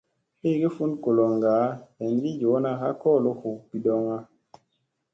[0.51, 1.53] Igi fun goloŋga
[1.99, 4.17] heengi yoona ha kolo hu bidoŋga.